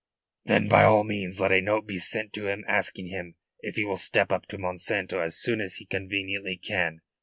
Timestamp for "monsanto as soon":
4.57-5.61